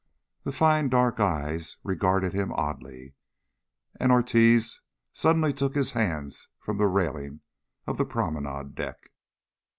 The 0.41 0.51
fine 0.51 0.89
dark 0.89 1.19
eyes 1.19 1.77
regarded 1.83 2.33
him 2.33 2.51
oddly. 2.53 3.13
And 3.99 4.11
Ortiz 4.11 4.81
suddenly 5.13 5.53
took 5.53 5.75
his 5.75 5.91
hands 5.91 6.47
from 6.57 6.77
the 6.79 6.87
railing 6.87 7.41
of 7.85 7.99
the 7.99 8.05
promenade 8.05 8.73
deck. 8.73 9.11